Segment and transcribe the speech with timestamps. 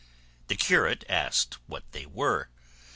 [0.47, 2.49] The curate asked what they were.